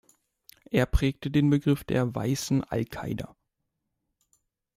Er 0.71 0.87
prägte 0.87 1.29
den 1.29 1.51
Begriff 1.51 1.83
der 1.83 2.15
„Weißen 2.15 2.63
al-Qaida“. 2.63 3.35